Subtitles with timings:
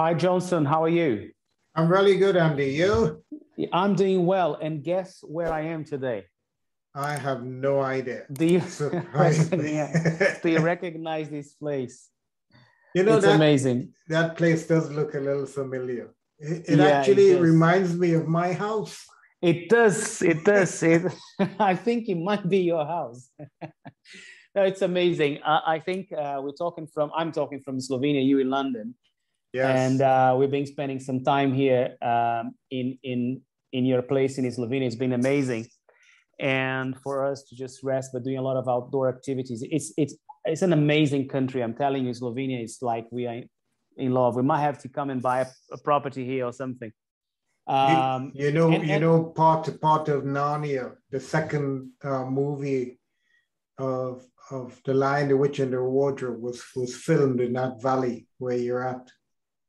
[0.00, 0.64] Hi, Johnson.
[0.64, 1.30] How are you?
[1.74, 2.70] I'm really good, Andy.
[2.70, 3.22] You?
[3.70, 4.54] I'm doing well.
[4.54, 6.24] And guess where I am today?
[6.94, 8.24] I have no idea.
[8.32, 8.60] Do you,
[10.42, 12.08] do you recognize this place?
[12.94, 13.92] You know, it's that, amazing.
[14.08, 16.14] That place does look a little familiar.
[16.38, 19.04] It, it yeah, actually it reminds me of my house.
[19.42, 20.22] It does.
[20.22, 20.82] It does.
[20.82, 21.12] it,
[21.58, 23.28] I think it might be your house.
[24.54, 25.42] no, it's amazing.
[25.44, 28.94] Uh, I think uh, we're talking from, I'm talking from Slovenia, you in London.
[29.52, 29.76] Yes.
[29.78, 33.42] And uh, we've been spending some time here um, in, in,
[33.72, 34.86] in your place in Slovenia.
[34.86, 35.66] It's been amazing.
[36.38, 39.62] And for us to just rest, but doing a lot of outdoor activities.
[39.68, 40.14] It's, it's,
[40.44, 41.62] it's an amazing country.
[41.62, 43.42] I'm telling you, Slovenia is like we are
[43.96, 44.36] in love.
[44.36, 46.92] We might have to come and buy a, a property here or something.
[47.66, 52.98] Um, you, you, know, and, you know, part part of Narnia, the second uh, movie
[53.78, 58.26] of of the Lion, the Witch, and the Wardrobe was was filmed in that valley
[58.38, 59.10] where you're at.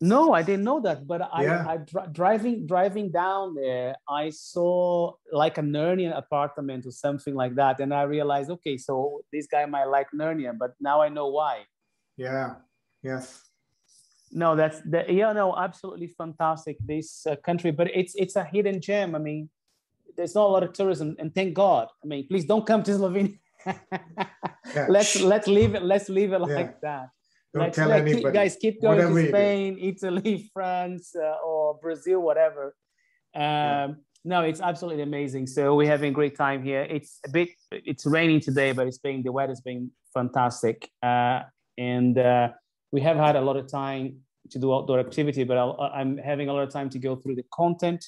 [0.04, 1.06] No, I didn't know that.
[1.06, 1.66] But I, yeah.
[1.68, 7.54] I, I driving driving down there, I saw like a Narnia apartment or something like
[7.56, 11.28] that, and I realized, okay, so this guy might like Narnia, but now I know
[11.28, 11.66] why.
[12.18, 12.56] Yeah.
[13.04, 13.48] Yes.
[14.32, 16.78] No, that's the yeah, no, absolutely fantastic.
[16.80, 19.14] This uh, country, but it's it's a hidden gem.
[19.14, 19.50] I mean,
[20.18, 21.90] there's not a lot of tourism, and thank God.
[22.04, 23.38] I mean, please don't come to Slovenia.
[23.66, 24.88] yeah.
[24.90, 25.84] Let's let's leave it.
[25.84, 26.56] Let's leave it yeah.
[26.56, 27.10] like that.
[27.54, 28.24] Don't tell like, anybody.
[28.24, 32.76] Keep, guys, keep going Whatever to Spain, Italy, France, uh, or Brazil, whatever.
[33.36, 33.88] Um, yeah.
[34.24, 35.48] No, it's absolutely amazing.
[35.48, 36.84] So we're having a great time here.
[36.84, 41.42] It's a bit, it's raining today, but it's been the weather's been fantastic, uh,
[41.78, 42.50] and uh,
[42.92, 44.18] we have had a lot of time
[44.52, 45.44] to do outdoor activity.
[45.44, 48.06] But i am having a lot of time to go through the content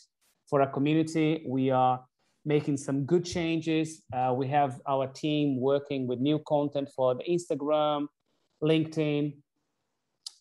[0.49, 1.43] for our community.
[1.47, 2.03] We are
[2.45, 4.03] making some good changes.
[4.13, 8.07] Uh, we have our team working with new content for the Instagram,
[8.63, 9.35] LinkedIn.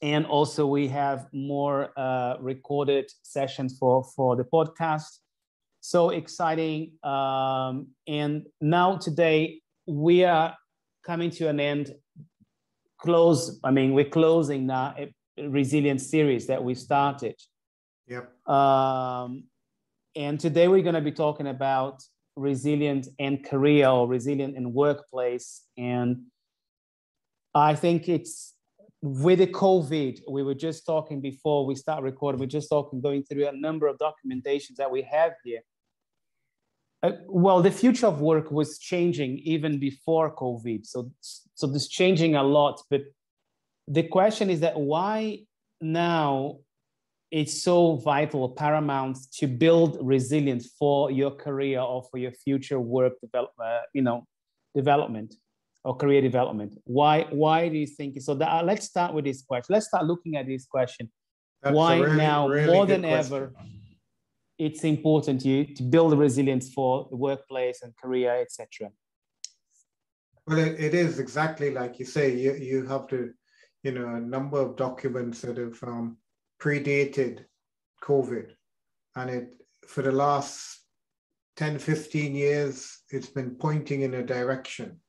[0.01, 5.19] And also we have more uh, recorded sessions for, for the podcast.
[5.81, 6.93] So exciting.
[7.03, 10.57] Um, and now today we are
[11.05, 11.95] coming to an end,
[12.99, 15.13] close, I mean, we're closing now a
[15.49, 17.35] resilience series that we started.
[18.09, 18.49] Yep.
[18.49, 19.45] Um,
[20.15, 22.03] and today we're going to be talking about
[22.37, 25.63] resilient and career or resilient in workplace.
[25.77, 26.27] And
[27.55, 28.55] I think it's
[29.03, 33.25] with the COVID, we were just talking before we start recording, we're just talking, going
[33.25, 35.61] through a number of documentations that we have here.
[37.03, 40.87] Uh, well, the future of work was changing even before COVID.
[40.87, 42.81] So, so this changing a lot.
[42.91, 43.03] But
[43.89, 45.41] the question is that why
[45.81, 46.59] now
[47.33, 53.15] it's so vital, paramount to build resilience for your career or for your future work
[53.21, 54.27] develop, uh, you know,
[54.77, 55.35] development
[55.85, 56.79] or career development?
[56.85, 58.35] Why why do you think so?
[58.35, 59.75] That, uh, let's start with this question.
[59.75, 61.11] Let's start looking at this question.
[61.63, 63.35] That's why really, now really more than question.
[63.35, 63.53] ever
[64.63, 68.91] it's important to you to build resilience for the workplace and career, etc.
[70.47, 72.37] Well, it, it is exactly like you say.
[72.37, 73.33] You you have to,
[73.83, 76.19] you know, a number of documents that have um,
[76.61, 77.45] predated
[78.03, 78.53] COVID,
[79.17, 79.49] and it
[79.89, 80.81] for the last
[81.57, 85.01] 10, 15 years, it's been pointing in a direction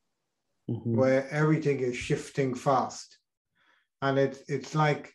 [0.70, 0.96] mm-hmm.
[0.96, 3.18] where everything is shifting fast.
[4.02, 5.14] And it's it's like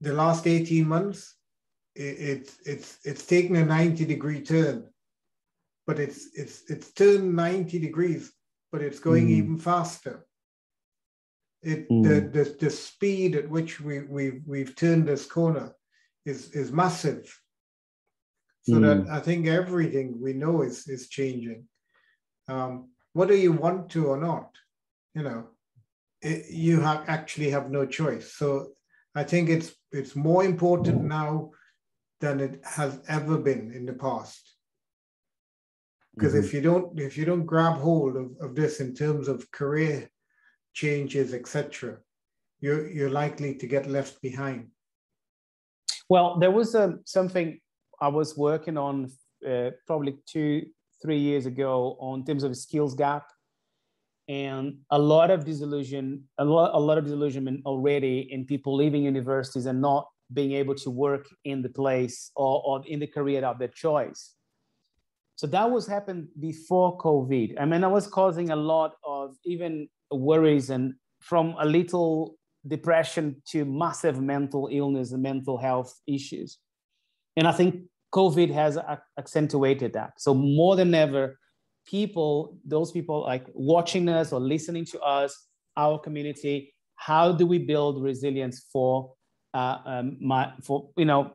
[0.00, 1.34] the last 18 months,
[1.94, 4.86] it, it's it's it's taken a 90 degree turn,
[5.86, 8.32] but it's it's it's turned 90 degrees,
[8.70, 9.30] but it's going mm.
[9.30, 10.26] even faster.
[11.62, 12.04] It mm.
[12.04, 15.74] the, the the speed at which we we we've turned this corner
[16.24, 17.34] is is massive.
[18.62, 18.82] So mm.
[19.06, 21.64] that I think everything we know is is changing.
[22.48, 24.50] Um, whether you want to or not,
[25.12, 25.48] you know,
[26.22, 28.34] it, you have actually have no choice.
[28.34, 28.68] So
[29.12, 31.50] I think it's it's more important now
[32.20, 34.42] than it has ever been in the past.
[36.14, 36.44] Because mm-hmm.
[36.44, 40.08] if you don't if you don't grab hold of, of this in terms of career
[40.72, 41.98] changes, etc.,
[42.60, 44.68] you're you're likely to get left behind.
[46.08, 47.58] Well, there was um, something
[48.00, 49.10] I was working on
[49.44, 50.66] uh, probably two
[51.00, 53.26] three years ago on terms of skills gap.
[54.28, 59.02] And a lot of disillusion a lot, a lot of disillusionment already in people leaving
[59.02, 63.44] universities and not being able to work in the place or, or in the career
[63.44, 64.34] of their choice.
[65.36, 67.54] So that was happened before covid.
[67.58, 72.36] I mean that was causing a lot of even worries and from a little
[72.66, 76.58] depression to massive mental illness and mental health issues.
[77.36, 78.78] And i think COVID has
[79.18, 80.12] accentuated that.
[80.18, 81.38] So more than ever,
[81.86, 87.58] people, those people like watching us or listening to us, our community, how do we
[87.58, 89.12] build resilience for
[89.54, 91.32] uh, um, my for you know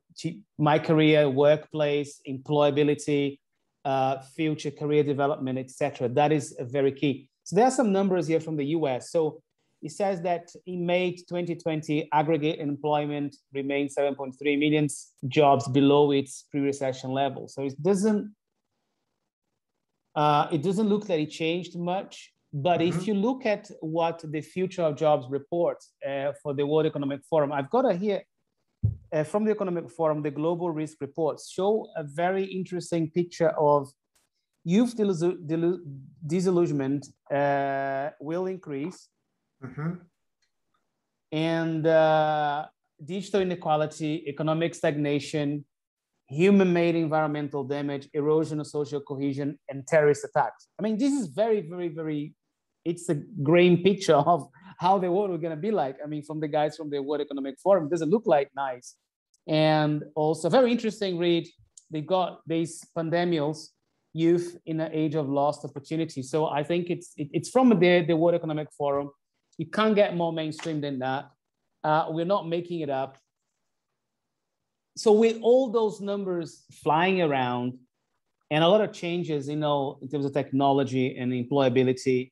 [0.57, 3.39] my career, workplace, employability,
[3.85, 6.09] uh, future career development, etc.
[6.09, 7.29] That is very key.
[7.43, 9.11] So there are some numbers here from the U.S.
[9.11, 9.41] So
[9.83, 14.87] it says that in May 2020, aggregate employment remained 7.3 million
[15.27, 17.49] jobs below its pre-recession level.
[17.49, 18.33] So it doesn't
[20.15, 22.31] uh, it doesn't look that it changed much.
[22.53, 22.97] But mm-hmm.
[22.97, 27.21] if you look at what the Future of Jobs report uh, for the World Economic
[27.27, 28.21] Forum, I've got a here
[29.11, 33.89] uh, from the Economic Forum, the Global Risk Reports show a very interesting picture of
[34.63, 34.95] youth
[36.25, 39.09] disillusionment uh, will increase
[39.63, 39.91] mm-hmm.
[41.31, 42.65] and uh,
[43.03, 45.65] digital inequality, economic stagnation,
[46.27, 50.67] human-made environmental damage, erosion of social cohesion, and terrorist attacks.
[50.79, 52.33] I mean, this is very, very, very,
[52.85, 54.47] it's a grim picture of
[54.79, 55.97] how the world is going to be like.
[56.03, 58.95] I mean, from the guys from the World Economic Forum, doesn't look like nice.
[59.47, 61.47] And also very interesting read,
[61.91, 63.69] they got these pandemials,
[64.13, 66.21] youth in an age of lost opportunity.
[66.21, 69.11] So I think it's, it, it's from the, the World Economic Forum.
[69.57, 71.29] You can't get more mainstream than that.
[71.83, 73.17] Uh, we're not making it up
[74.95, 77.73] so with all those numbers flying around
[78.51, 82.31] and a lot of changes, you know, in terms of technology and employability,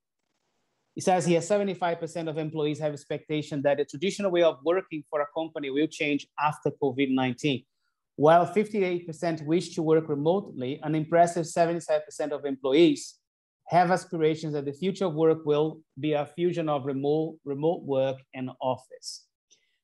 [0.95, 5.21] it says here 75% of employees have expectation that the traditional way of working for
[5.21, 7.65] a company will change after COVID-19.
[8.17, 13.15] While 58% wish to work remotely, an impressive 75% of employees
[13.71, 18.17] have aspirations that the future of work will be a fusion of remote, remote work
[18.33, 19.25] and office.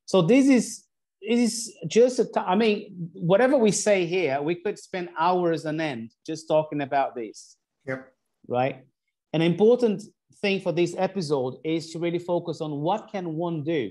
[0.04, 0.84] So this is
[1.22, 5.80] this is just a I mean, whatever we say here, we could spend hours on
[5.80, 7.56] end just talking about this.
[7.86, 8.12] Yep.
[8.46, 8.84] Right.
[9.32, 10.02] An important
[10.42, 13.90] thing for this episode is to really focus on what can one do.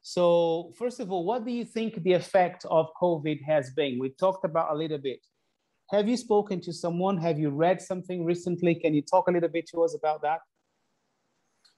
[0.00, 3.98] So, first of all, what do you think the effect of COVID has been?
[3.98, 5.20] We talked about a little bit.
[5.94, 7.16] Have you spoken to someone?
[7.18, 8.74] Have you read something recently?
[8.74, 10.40] Can you talk a little bit to us about that?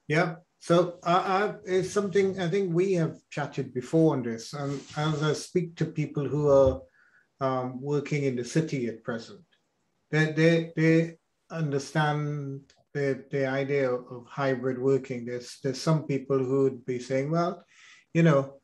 [0.09, 0.37] Yeah.
[0.59, 4.55] So uh, it's something I think we have chatted before on this.
[4.55, 6.81] And as I speak to people who are
[7.41, 9.45] um, working in the city at present,
[10.11, 11.19] they, they, they
[11.51, 15.27] understand the, the idea of hybrid working.
[15.27, 17.63] There's, there's some people who would be saying, well,
[18.15, 18.55] you know,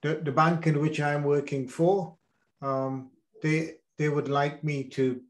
[0.00, 2.16] the, the bank in which I'm working for,
[2.62, 3.10] um,
[3.42, 5.20] they, they would like me to,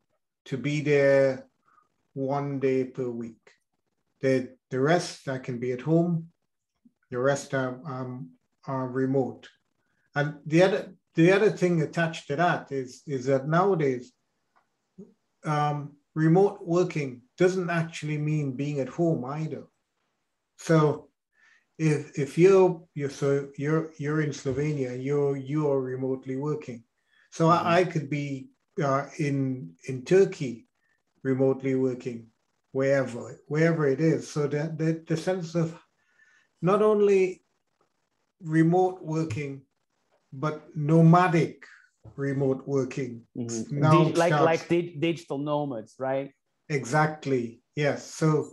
[0.47, 1.47] to be there
[2.15, 3.51] one day per week.
[4.23, 6.29] They, the rest I can be at home.
[7.11, 8.31] The rest are, um,
[8.67, 9.47] are remote.
[10.15, 14.13] And the other the other thing attached to that is is that nowadays
[15.45, 19.65] um, remote working doesn't actually mean being at home either.
[20.57, 21.09] So
[21.79, 26.85] if if you're you're so you're you're in Slovenia, you're you're remotely working.
[27.31, 27.67] So mm-hmm.
[27.67, 28.52] I, I, could be
[28.83, 30.69] uh, in in Turkey
[31.23, 32.29] remotely working
[32.73, 34.31] wherever, wherever it is.
[34.31, 35.79] So that the, the sense of
[36.61, 37.45] not only
[38.41, 39.63] remote working,
[40.33, 41.65] but nomadic
[42.17, 43.23] remote working.
[43.37, 43.81] Mm-hmm.
[43.81, 46.33] Now Dig- like like di- digital nomads, right?
[46.69, 47.63] Exactly.
[47.77, 48.05] Yes.
[48.07, 48.51] So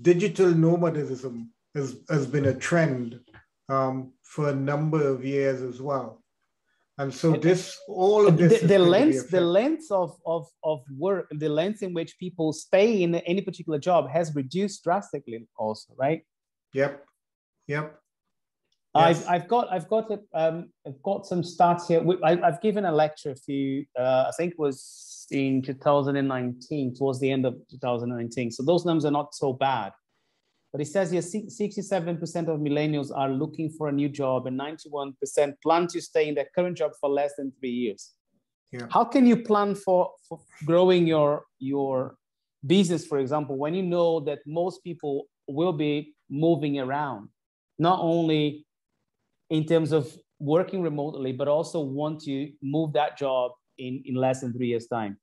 [0.00, 3.20] digital nomadism has, has been a trend
[3.68, 6.21] um, for a number of years as well
[7.02, 11.26] and so this all of this the, the length the length of, of of work
[11.30, 16.22] the length in which people stay in any particular job has reduced drastically also right
[16.72, 17.04] yep
[17.66, 17.98] yep
[18.94, 19.26] yes.
[19.26, 22.04] I've, I've got I've got a, um, I've got some stats here.
[22.22, 27.18] I, have given a lecture a few uh, I think it was in 2019 towards
[27.20, 28.50] the end of 2019.
[28.50, 29.92] So those numbers are not so bad.
[30.72, 35.12] But it says here 67% of millennials are looking for a new job and 91%
[35.62, 38.12] plan to stay in their current job for less than three years.
[38.72, 38.86] Yeah.
[38.90, 42.16] How can you plan for, for growing your, your
[42.66, 47.28] business, for example, when you know that most people will be moving around,
[47.78, 48.64] not only
[49.50, 54.40] in terms of working remotely, but also want to move that job in, in less
[54.40, 55.18] than three years' time?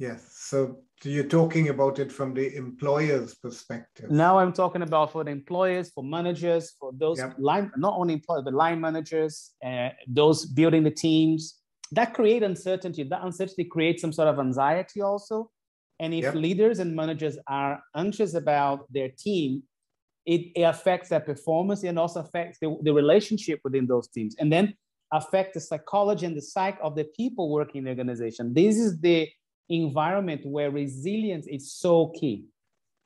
[0.00, 0.32] Yes.
[0.32, 4.10] So you're talking about it from the employer's perspective.
[4.10, 7.36] Now I'm talking about for the employers, for managers, for those yep.
[7.38, 11.56] line, not only employers, but line managers, uh, those building the teams.
[11.92, 13.02] That create uncertainty.
[13.02, 15.50] That uncertainty creates some sort of anxiety also.
[15.98, 16.34] And if yep.
[16.34, 19.64] leaders and managers are anxious about their team,
[20.24, 24.34] it, it affects their performance and also affects the, the relationship within those teams.
[24.38, 24.74] And then
[25.12, 28.54] affect the psychology and the psyche of the people working in the organization.
[28.54, 29.28] This is the
[29.70, 32.44] environment where resilience is so key.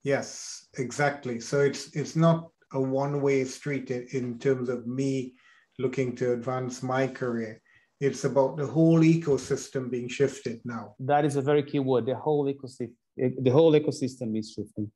[0.02, 1.40] Yes, exactly.
[1.40, 5.34] So it's it's not a one-way street in, in terms of me
[5.78, 7.60] looking to advance my career.
[8.00, 10.94] It's about the whole ecosystem being shifted now.
[10.98, 12.06] That is a very key word.
[12.06, 14.90] The whole ecosystem, the whole ecosystem is shifting.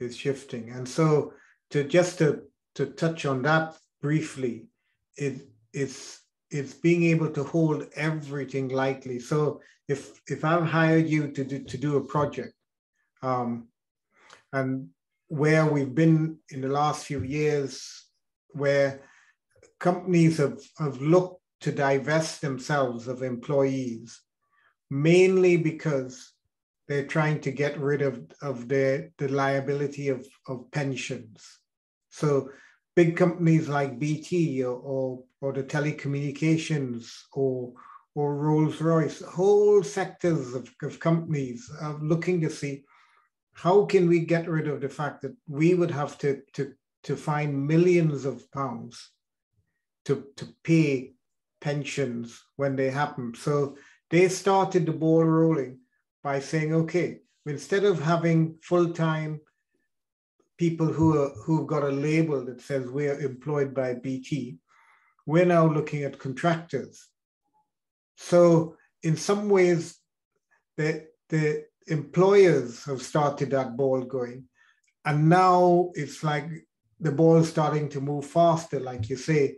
[0.00, 1.32] Is shifting, and so
[1.70, 2.42] to just to
[2.74, 4.68] to touch on that briefly,
[5.16, 6.21] it it's
[6.52, 9.18] it's being able to hold everything lightly.
[9.18, 12.54] So if if I've hired you to do to do a project,
[13.22, 13.68] um,
[14.52, 14.88] and
[15.28, 18.04] where we've been in the last few years,
[18.50, 19.00] where
[19.80, 24.20] companies have, have looked to divest themselves of employees,
[24.90, 26.32] mainly because
[26.86, 31.60] they're trying to get rid of, of the, the liability of, of pensions.
[32.10, 32.50] So
[32.94, 37.72] big companies like BT or, or, or the telecommunications or,
[38.14, 42.84] or Rolls-Royce, whole sectors of, of companies are looking to see
[43.52, 46.72] how can we get rid of the fact that we would have to, to,
[47.02, 49.10] to find millions of pounds
[50.04, 51.12] to, to pay
[51.60, 53.34] pensions when they happen.
[53.34, 53.76] So
[54.10, 55.80] they started the ball rolling
[56.22, 59.40] by saying, okay, instead of having full-time
[60.56, 64.58] people who are who've got a label that says we're employed by BT,
[65.26, 67.08] we're now looking at contractors.
[68.16, 69.98] So in some ways,
[70.76, 74.48] the, the employers have started that ball going.
[75.04, 76.48] And now it's like
[77.00, 79.56] the ball is starting to move faster, like you say,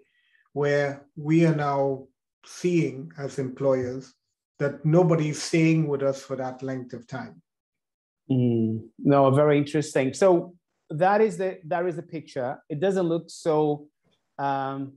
[0.52, 2.06] where we are now
[2.46, 4.14] seeing as employers
[4.58, 7.42] that nobody's staying with us for that length of time.
[8.30, 10.14] Mm, no, very interesting.
[10.14, 10.54] So
[10.90, 12.58] that is the that is the picture.
[12.68, 13.88] It doesn't look so,
[14.38, 14.94] um,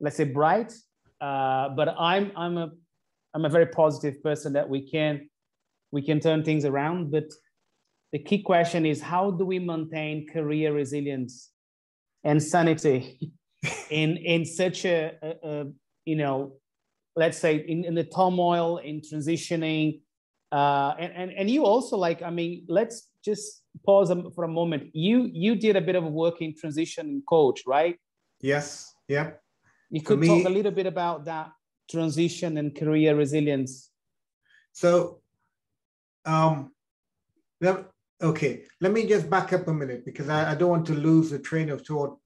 [0.00, 0.72] let's say, bright,
[1.20, 2.70] uh, but I'm I'm a
[3.34, 5.28] I'm a very positive person that we can
[5.90, 7.10] we can turn things around.
[7.10, 7.24] But
[8.12, 11.50] the key question is how do we maintain career resilience
[12.24, 13.32] and sanity
[13.90, 15.64] in in such a, a, a
[16.04, 16.54] you know
[17.16, 20.00] let's say in, in the turmoil in transitioning?
[20.50, 24.90] Uh, and, and and you also like i mean let's just pause for a moment.
[24.94, 27.96] You you did a bit of work in transition coach right?
[28.40, 28.94] Yes.
[29.08, 29.32] Yeah
[29.90, 31.50] you could me, talk a little bit about that
[31.90, 33.90] transition and career resilience
[34.72, 35.20] so
[36.24, 36.70] um
[38.22, 41.30] okay let me just back up a minute because I, I don't want to lose
[41.30, 42.18] the train of thought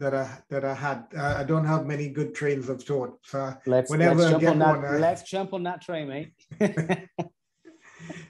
[0.00, 1.04] that I that I had.
[1.16, 3.18] I don't have many good trains of thought.
[3.22, 6.32] So let's, whenever let's jump on that, one, let's jump on that train, mate.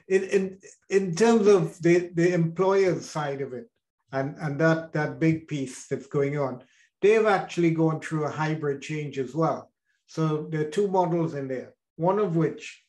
[0.07, 3.67] in in in terms of the the employer's side of it,
[4.11, 6.61] and and that that big piece that's going on,
[7.01, 9.71] they've actually gone through a hybrid change as well.
[10.07, 11.73] So there are two models in there.
[11.95, 12.83] One of which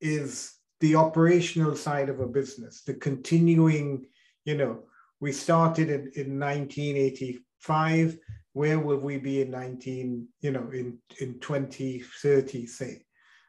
[0.00, 4.06] is the operational side of a business, the continuing,
[4.44, 4.84] you know,
[5.20, 8.18] we started in, in 1980 five,
[8.52, 13.02] where will we be in 19, you know, in, in 2030, say?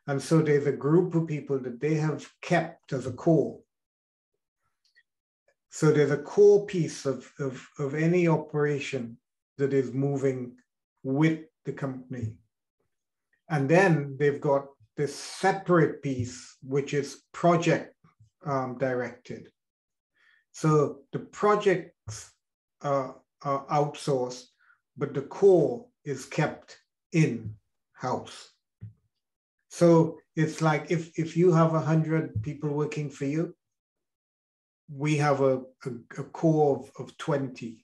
[0.07, 3.59] And so there's a group of people that they have kept as a core.
[5.71, 9.17] So there's a core piece of, of, of any operation
[9.57, 10.55] that is moving
[11.03, 12.37] with the company.
[13.49, 17.95] And then they've got this separate piece, which is project
[18.45, 19.49] um, directed.
[20.51, 22.31] So the projects
[22.81, 24.45] are are outsourced,
[24.97, 26.77] but the core is kept
[27.11, 27.55] in
[27.93, 28.51] house.
[29.69, 33.55] So it's like if, if you have 100 people working for you,
[34.93, 37.82] we have a, a, a core of, of 20.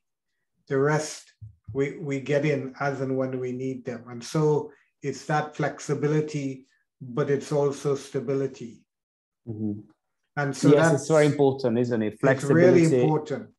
[0.69, 1.33] The rest
[1.73, 4.05] we, we get in as and when we need them.
[4.09, 4.71] And so
[5.01, 6.65] it's that flexibility,
[7.01, 8.83] but it's also stability.
[9.47, 9.81] Mm-hmm.
[10.37, 12.19] And so yes, it's very important, isn't it?
[12.19, 12.83] Flexibility.
[12.83, 13.49] It's really important.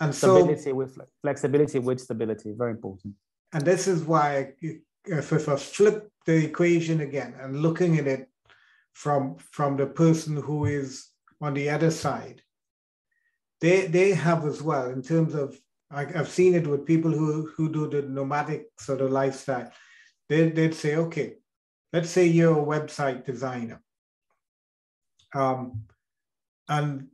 [0.00, 3.14] And stability so, with flexibility with stability, very important.
[3.52, 8.28] And this is why, if, if I flip the equation again and looking at it
[8.92, 12.42] from from the person who is on the other side,
[13.60, 15.58] they they have as well in terms of
[15.94, 19.70] I, have seen it with people who who do the nomadic sort of lifestyle.
[20.28, 21.34] They they'd say, okay,
[21.92, 23.80] let's say you're a website designer,
[25.34, 25.84] um,
[26.68, 27.08] and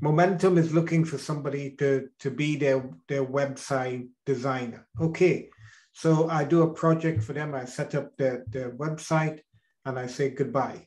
[0.00, 4.86] Momentum is looking for somebody to, to be their, their website designer.
[5.00, 5.48] Okay,
[5.92, 7.54] so I do a project for them.
[7.54, 9.40] I set up their, their website
[9.84, 10.86] and I say goodbye.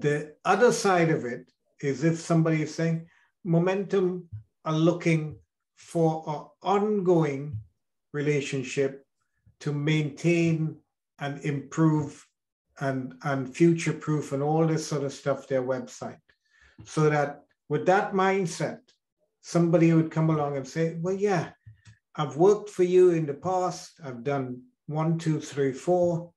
[0.00, 1.50] The other side of it
[1.82, 3.06] is if somebody is saying,
[3.44, 4.28] Momentum
[4.64, 5.38] are looking
[5.76, 7.56] for an ongoing
[8.12, 9.04] relationship
[9.60, 10.76] to maintain
[11.18, 12.26] and improve
[12.80, 16.18] and, and future proof and all this sort of stuff, their website
[16.84, 18.80] so that with that mindset,
[19.40, 21.50] somebody would come along and say, well, yeah,
[22.14, 23.92] I've worked for you in the past.
[24.04, 26.32] I've done one, two, three, four.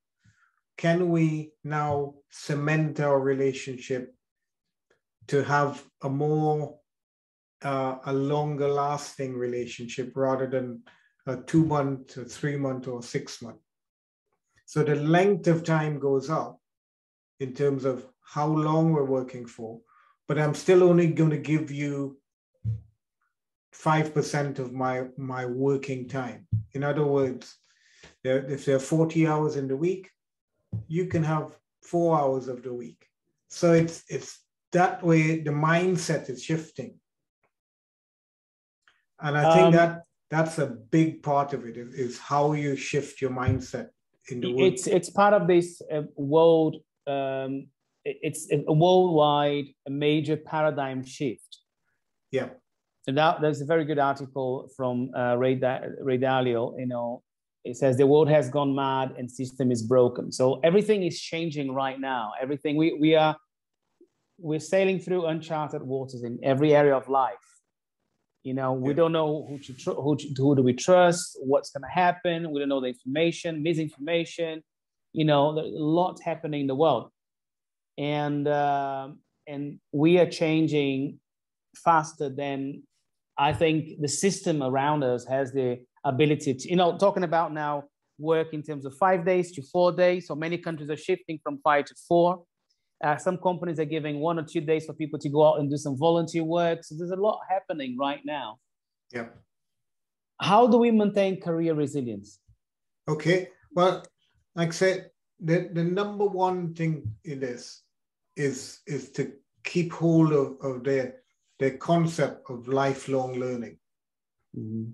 [0.77, 4.13] Can we now cement our relationship
[5.27, 6.77] to have a more,
[7.63, 10.81] uh, a longer lasting relationship rather than
[11.27, 13.59] a two month, a three month, or six month?
[14.65, 16.59] So the length of time goes up
[17.39, 19.81] in terms of how long we're working for,
[20.27, 22.17] but I'm still only going to give you
[23.75, 26.47] 5% of my, my working time.
[26.73, 27.57] In other words,
[28.23, 30.09] if there are 40 hours in the week,
[30.87, 33.05] you can have four hours of the week.
[33.49, 34.39] So it's, it's
[34.71, 37.00] that way the mindset is shifting.
[39.21, 42.75] And I think um, that that's a big part of it is, is how you
[42.75, 43.89] shift your mindset
[44.29, 44.73] in the world.
[44.73, 47.67] It's, it's part of this uh, world, um,
[48.03, 51.59] it's a worldwide a major paradigm shift.
[52.31, 52.49] Yeah.
[53.07, 56.79] And that, there's a very good article from uh, Ray, da- Ray Dalio.
[56.79, 57.23] You know,
[57.63, 60.31] it says the world has gone mad and system is broken.
[60.31, 62.31] So everything is changing right now.
[62.41, 63.35] Everything we we are
[64.37, 67.35] we're sailing through uncharted waters in every area of life.
[68.43, 68.95] You know, we yeah.
[68.95, 72.51] don't know who to tr- who, to, who do we trust, what's going to happen.
[72.51, 74.63] We don't know the information, misinformation.
[75.13, 77.11] You know, there's a lot happening in the world,
[77.97, 79.09] and uh,
[79.47, 81.19] and we are changing
[81.75, 82.83] faster than
[83.37, 87.83] I think the system around us has the ability to, you know, talking about now
[88.17, 90.27] work in terms of five days to four days.
[90.27, 92.43] So many countries are shifting from five to four.
[93.03, 95.69] Uh, some companies are giving one or two days for people to go out and
[95.69, 96.83] do some volunteer work.
[96.83, 98.57] So there's a lot happening right now.
[99.11, 99.27] Yeah.
[100.39, 102.39] How do we maintain career resilience?
[103.07, 103.49] Okay.
[103.73, 104.03] Well,
[104.55, 107.81] like I said, the, the number one thing in this
[108.35, 111.21] is is to keep hold of, of their
[111.59, 113.77] the concept of lifelong learning.
[114.57, 114.91] Mm-hmm.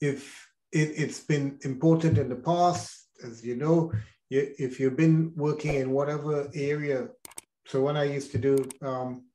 [0.00, 3.92] If it, has been important in the past, as you know,
[4.28, 7.08] you, if you've been working in whatever area,
[7.70, 9.26] so when I used to do um,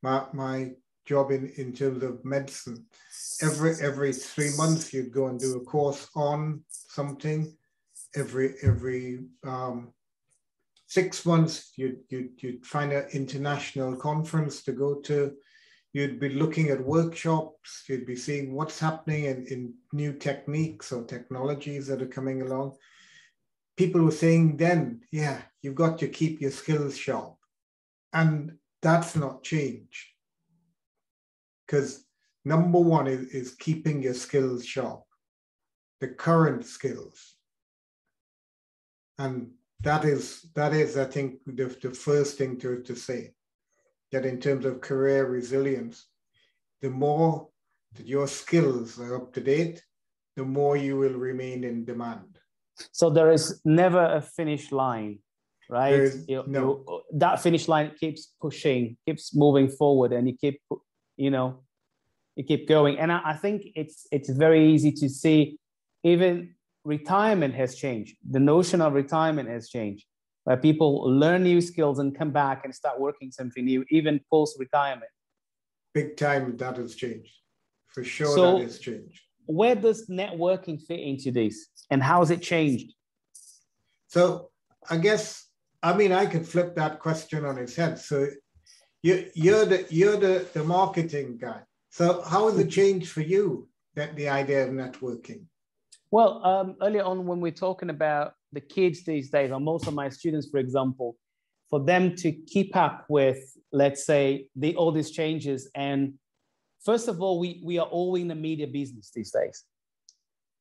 [0.00, 0.70] my, my
[1.06, 2.86] job in, in terms of medicine,
[3.42, 7.52] every every three months you'd go and do a course on something.
[8.14, 9.92] Every every um,
[10.86, 15.32] six months you'd, you'd, you'd find an international conference to go to
[15.92, 21.02] you'd be looking at workshops, you'd be seeing what's happening in, in new techniques or
[21.04, 22.76] technologies that are coming along.
[23.76, 27.34] People were saying then, yeah, you've got to keep your skills sharp.
[28.12, 30.06] And that's not changed.
[31.66, 32.04] Because
[32.44, 35.02] number one is, is keeping your skills sharp,
[36.00, 37.36] the current skills.
[39.18, 39.50] And
[39.82, 43.34] that is, that is I think, the, the first thing to, to say
[44.10, 46.06] that in terms of career resilience,
[46.80, 47.48] the more
[47.94, 49.84] that your skills are up to date,
[50.36, 52.38] the more you will remain in demand.
[52.92, 55.18] So there is never a finish line,
[55.70, 56.12] right?
[56.28, 56.84] You, no.
[56.86, 60.60] You, that finish line keeps pushing, keeps moving forward, and you keep,
[61.16, 61.62] you know,
[62.36, 62.98] you keep going.
[62.98, 65.58] And I, I think it's it's very easy to see,
[66.02, 66.54] even
[66.84, 68.16] retirement has changed.
[68.28, 70.04] The notion of retirement has changed
[70.44, 74.56] where people learn new skills and come back and start working something new, even post
[74.58, 75.10] retirement.
[75.92, 77.32] Big time that has changed.
[77.88, 79.20] For sure, so that has changed.
[79.46, 82.94] Where does networking fit into this and how has it changed?
[84.08, 84.50] So,
[84.88, 85.46] I guess,
[85.82, 87.98] I mean, I could flip that question on its head.
[87.98, 88.28] So,
[89.02, 91.60] you, you're the you're the, the marketing guy.
[91.90, 95.44] So, how has it changed for you that the idea of networking?
[96.10, 99.94] Well, um, earlier on when we're talking about the kids these days, or most of
[99.94, 101.16] my students, for example,
[101.70, 103.38] for them to keep up with,
[103.72, 105.70] let's say, the all these changes.
[105.74, 106.14] And
[106.84, 109.64] first of all, we, we are all in the media business these days.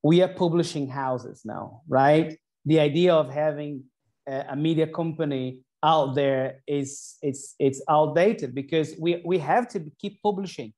[0.04, 2.38] We are publishing houses now, right?
[2.66, 3.86] The idea of having
[4.50, 10.22] a, media company out there is it's it's outdated because we, we have to keep
[10.22, 10.74] publishing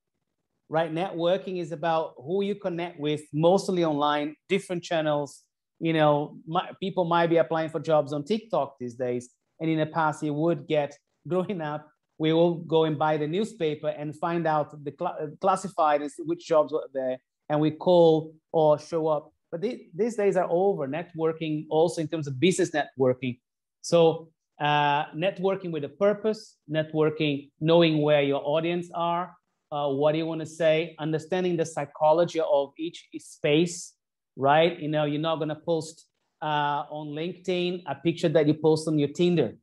[0.69, 5.43] right networking is about who you connect with mostly online different channels
[5.81, 9.31] you know, my, people might be applying for jobs on TikTok these days.
[9.59, 10.95] And in the past, you would get
[11.27, 16.03] growing up, we will go and buy the newspaper and find out the cl- classified
[16.19, 17.17] which jobs were there,
[17.49, 19.30] and we call or show up.
[19.51, 20.87] But th- these days are over.
[20.87, 23.39] Networking, also in terms of business networking.
[23.81, 29.35] So uh, networking with a purpose, networking, knowing where your audience are,
[29.71, 33.93] uh, what do you want to say, understanding the psychology of each space
[34.35, 34.79] right?
[34.79, 36.07] You know, you're not going to post
[36.41, 39.55] uh, on LinkedIn a picture that you post on your Tinder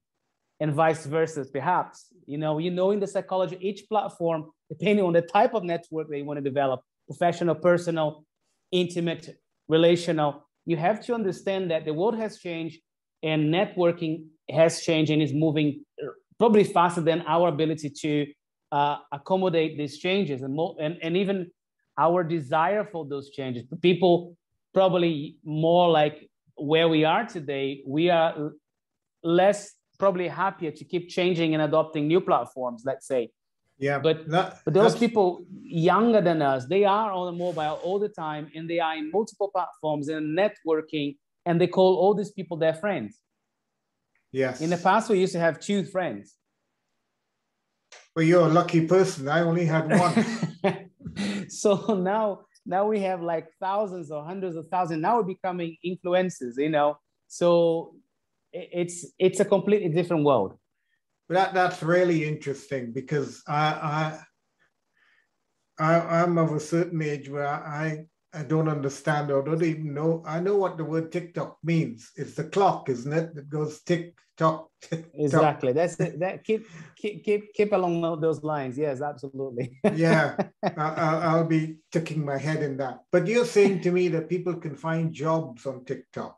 [0.60, 2.06] and vice versa, perhaps.
[2.26, 6.08] You know, you know in the psychology, each platform, depending on the type of network
[6.08, 8.24] that you want to develop, professional, personal,
[8.70, 9.36] intimate,
[9.68, 10.46] relational.
[10.66, 12.80] You have to understand that the world has changed
[13.22, 18.26] and networking has changed and is moving uh, probably faster than our ability to
[18.72, 21.50] uh, accommodate these changes and, more, and, and even
[21.98, 23.64] our desire for those changes.
[23.82, 24.36] People
[24.72, 28.52] probably more like where we are today, we are
[29.22, 33.30] less probably happier to keep changing and adopting new platforms, let's say.
[33.78, 33.98] Yeah.
[33.98, 38.08] But, that, but those people younger than us, they are on the mobile all the
[38.08, 42.56] time and they are in multiple platforms and networking and they call all these people
[42.56, 43.18] their friends.
[44.32, 44.60] Yes.
[44.60, 46.34] In the past, we used to have two friends.
[48.14, 49.28] Well, you're a lucky person.
[49.28, 50.90] I only had one.
[51.48, 55.00] so now, now we have like thousands or hundreds of thousands.
[55.00, 56.98] Now we're becoming influencers, you know.
[57.28, 57.94] So
[58.52, 60.58] it's it's a completely different world.
[61.28, 64.20] That that's really interesting because I
[65.78, 69.94] I, I I'm of a certain age where I I don't understand or don't even
[69.94, 70.22] know.
[70.26, 72.10] I know what the word TikTok means.
[72.16, 73.34] It's the clock, isn't it?
[73.34, 74.68] That goes tick tock.
[75.14, 75.72] Exactly.
[75.72, 76.20] That's it.
[76.20, 78.78] That keep keep keep keep along those lines.
[78.78, 79.78] Yes, absolutely.
[79.94, 80.36] yeah,
[80.76, 83.00] I, will be ticking my head in that.
[83.10, 86.37] But you're saying to me that people can find jobs on TikTok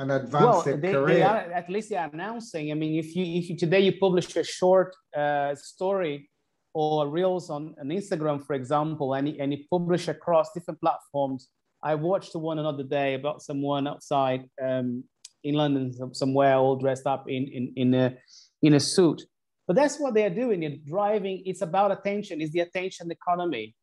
[0.00, 1.14] and advance well, their they, career.
[1.14, 2.70] They are, at least they are announcing.
[2.72, 6.30] I mean, if you if you today you publish a short uh, story
[6.72, 11.48] or reels on, on Instagram, for example, and, and you publish across different platforms.
[11.82, 15.04] I watched one another day about someone outside um,
[15.42, 18.16] in London somewhere, all dressed up in, in, in, a,
[18.62, 19.22] in a suit.
[19.66, 20.62] But that's what they're doing.
[20.62, 23.74] You're driving, it's about attention, it's the attention economy.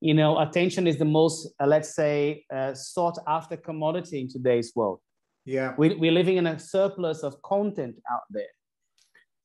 [0.00, 4.72] You know, attention is the most, uh, let's say, uh, sought after commodity in today's
[4.76, 5.00] world.
[5.44, 5.74] Yeah.
[5.78, 8.48] We, we're living in a surplus of content out there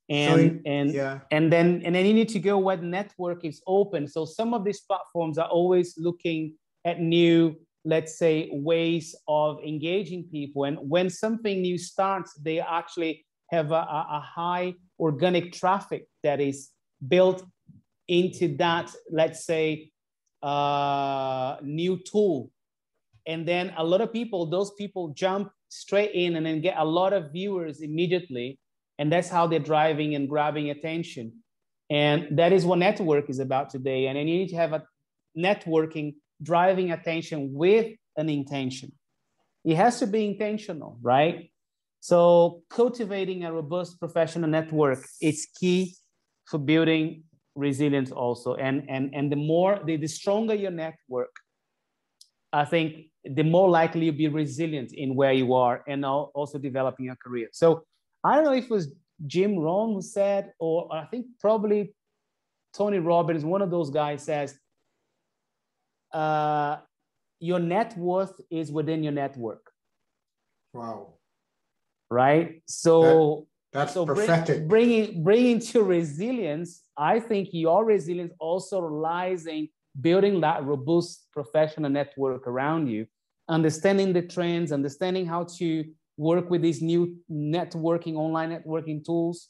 [0.09, 1.19] and so, and yeah.
[1.31, 4.53] and then and then you need to go where the network is open so some
[4.53, 6.53] of these platforms are always looking
[6.83, 13.25] at new let's say ways of engaging people and when something new starts they actually
[13.49, 16.69] have a, a high organic traffic that is
[17.07, 17.43] built
[18.07, 19.89] into that let's say
[20.41, 22.51] uh, new tool
[23.25, 26.85] and then a lot of people those people jump straight in and then get a
[26.85, 28.59] lot of viewers immediately
[28.99, 31.33] and that's how they're driving and grabbing attention.
[31.89, 34.07] And that is what network is about today.
[34.07, 34.83] And you need to have a
[35.37, 38.91] networking driving attention with an intention.
[39.65, 41.51] It has to be intentional, right?
[41.99, 45.95] So cultivating a robust professional network is key
[46.45, 47.23] for building
[47.55, 48.55] resilience also.
[48.55, 51.31] And, and, and the more, the, the stronger your network,
[52.51, 57.09] I think the more likely you'll be resilient in where you are and also developing
[57.09, 57.49] a career.
[57.51, 57.83] So
[58.23, 58.93] I don't know if it was
[59.25, 61.93] Jim Rohn who said, or I think probably
[62.73, 64.57] Tony Robbins, one of those guys says,
[66.11, 66.77] uh,
[67.39, 69.71] your net worth is within your network.
[70.73, 71.13] Wow.
[72.09, 72.61] Right.
[72.67, 74.67] So that, that's so prophetic.
[74.67, 81.27] Bring, bringing bringing to resilience, I think your resilience also lies in building that robust
[81.31, 83.05] professional network around you,
[83.47, 85.85] understanding the trends, understanding how to
[86.17, 89.49] work with these new networking, online networking tools,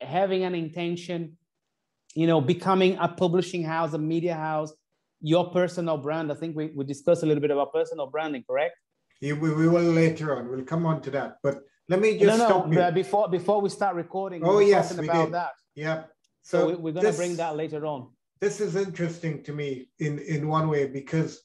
[0.00, 1.36] having an intention,
[2.14, 4.72] you know, becoming a publishing house, a media house,
[5.20, 6.32] your personal brand.
[6.32, 8.74] I think we, we discussed a little bit about personal branding, correct?
[9.20, 10.48] Yeah, we, we will later on.
[10.48, 11.36] We'll come on to that.
[11.42, 13.02] But let me just no, no, stop you.
[13.02, 15.34] Before, before we start recording, oh, we yes, we about did.
[15.34, 15.50] that.
[15.74, 16.04] Yeah.
[16.42, 18.08] So, so we're going to bring that later on.
[18.40, 21.42] This is interesting to me in, in one way because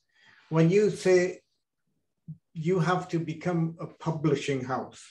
[0.50, 1.42] when you say
[2.56, 5.04] you have to become a publishing house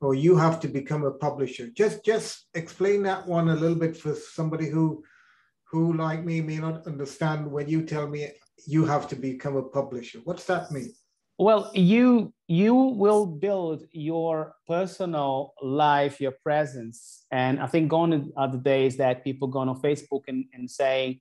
[0.00, 1.68] or you have to become a publisher.
[1.68, 5.02] Just just explain that one a little bit for somebody who
[5.70, 8.30] who like me may not understand when you tell me
[8.66, 10.20] you have to become a publisher.
[10.24, 10.92] What's that mean?
[11.38, 17.26] Well, you you will build your personal life, your presence.
[17.32, 21.20] And I think gone are the days that people go on Facebook and, and say,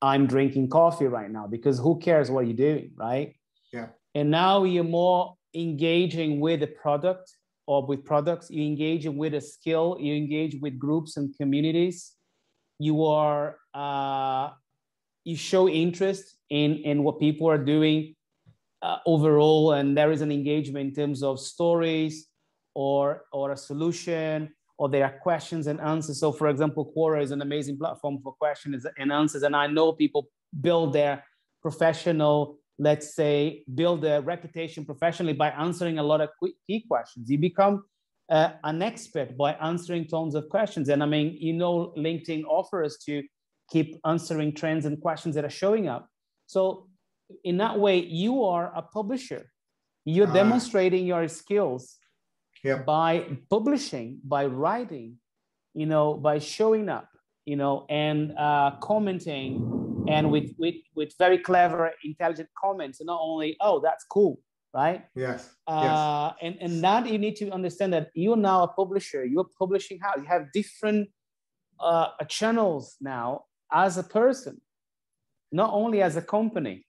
[0.00, 3.36] I'm drinking coffee right now because who cares what you're doing, right?
[3.72, 3.88] Yeah.
[4.14, 9.40] And now you're more engaging with the product or with products, you engage with a
[9.40, 12.12] skill, you engage with groups and communities.
[12.78, 14.50] You are uh,
[15.24, 18.14] you show interest in in what people are doing
[18.82, 22.28] uh, overall, and there is an engagement in terms of stories
[22.74, 26.18] or or a solution or there are questions and answers.
[26.18, 29.92] So, for example, Quora is an amazing platform for questions and answers, and I know
[29.92, 30.28] people
[30.60, 31.24] build their
[31.62, 36.30] professional let's say, build a reputation professionally by answering a lot of
[36.66, 37.30] key questions.
[37.30, 37.84] You become
[38.30, 40.88] uh, an expert by answering tons of questions.
[40.88, 43.22] And I mean, you know, LinkedIn offers to
[43.70, 46.08] keep answering trends and questions that are showing up.
[46.46, 46.88] So
[47.44, 49.50] in that way, you are a publisher.
[50.04, 51.96] You're uh, demonstrating your skills
[52.62, 52.78] yeah.
[52.78, 55.16] by publishing, by writing,
[55.74, 57.08] you know, by showing up,
[57.46, 63.20] you know, and uh, commenting, and with with with very clever, intelligent comments, and not
[63.20, 64.38] only, oh, that's cool,
[64.72, 65.04] right?
[65.14, 65.50] Yes.
[65.66, 66.38] Uh, yes.
[66.42, 69.24] And and that you need to understand that you're now a publisher.
[69.24, 71.08] You're publishing how you have different
[71.80, 74.60] uh, channels now as a person,
[75.52, 76.86] not only as a company.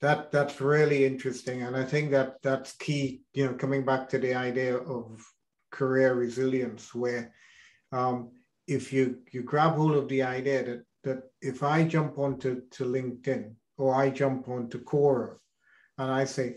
[0.00, 3.22] That that's really interesting, and I think that that's key.
[3.32, 5.24] You know, coming back to the idea of
[5.70, 7.32] career resilience, where
[7.90, 8.30] um,
[8.66, 12.84] if you you grab hold of the idea that that if I jump onto to
[12.84, 15.36] LinkedIn or I jump onto Quora,
[15.98, 16.56] and I say,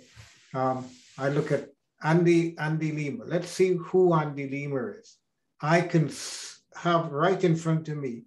[0.53, 0.86] um,
[1.17, 1.69] I look at
[2.03, 3.23] Andy Andy Lima.
[3.25, 5.17] Let's see who Andy Lima is.
[5.62, 6.12] I can
[6.75, 8.23] have right in front of me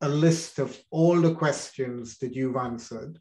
[0.00, 3.18] a list of all the questions that you've answered.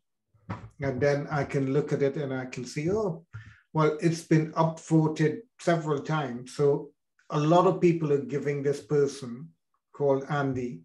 [0.81, 3.25] And then I can look at it and I can see, oh,
[3.73, 6.53] well, it's been upvoted several times.
[6.53, 6.91] So
[7.31, 9.49] a lot of people are giving this person
[9.93, 10.81] called Andy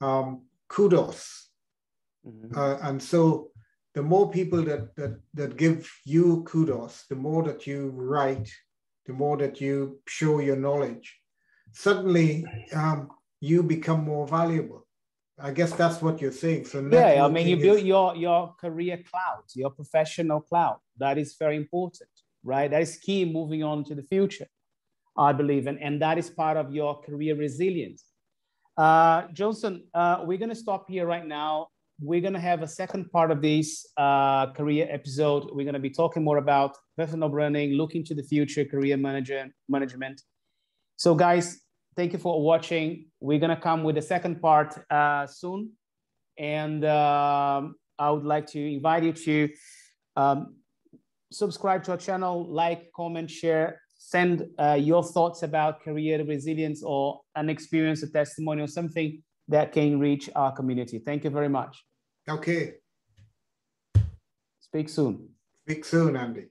[0.00, 1.48] um, kudos.
[2.26, 2.58] Mm-hmm.
[2.58, 3.50] Uh, and so
[3.94, 8.50] the more people that, that, that give you kudos, the more that you write,
[9.06, 11.18] the more that you show your knowledge,
[11.72, 13.08] suddenly um,
[13.40, 14.86] you become more valuable.
[15.38, 16.64] I guess that's what you're saying.
[16.64, 20.78] So yeah, I mean, you build your your career cloud, your professional cloud.
[20.96, 22.08] That is very important,
[22.42, 22.70] right?
[22.70, 24.46] That is key moving on to the future,
[25.16, 28.04] I believe, and and that is part of your career resilience.
[28.76, 31.68] Uh, Johnson, uh, we're gonna stop here right now.
[32.00, 35.48] We're gonna have a second part of this uh, career episode.
[35.52, 40.20] We're gonna be talking more about personal branding, looking to the future, career manager management.
[40.96, 41.60] So, guys,
[41.96, 43.06] thank you for watching.
[43.20, 45.72] We're gonna come with the second part uh, soon.
[46.38, 49.48] And um, I would like to invite you to
[50.16, 50.56] um,
[51.32, 57.20] subscribe to our channel, like, comment, share, send uh, your thoughts about career resilience or
[57.34, 60.98] an experience, a testimony, or something that can reach our community.
[60.98, 61.84] Thank you very much.
[62.28, 62.74] Okay.
[64.60, 65.28] Speak soon.
[65.62, 66.46] Speak soon, Andy.